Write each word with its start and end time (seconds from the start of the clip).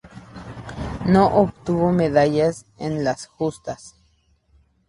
No 1.05 1.27
obtuvo 1.35 1.91
medallas 1.91 2.65
en 2.79 3.03
las 3.03 3.27
justas. 3.27 3.93